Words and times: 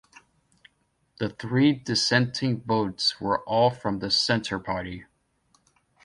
The 1.19 1.29
three 1.29 1.73
dissenting 1.73 2.63
votes 2.63 3.21
were 3.21 3.43
all 3.43 3.69
from 3.69 3.99
the 3.99 4.09
Centre 4.09 4.57
Party. 4.57 5.05